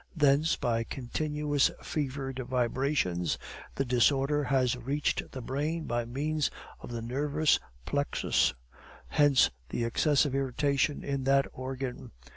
[0.15, 3.37] Thence, by continuous fevered vibrations,
[3.75, 8.55] the disorder has reached the brain by means of the nervous plexus,
[9.09, 12.13] hence the excessive irritation in that organ.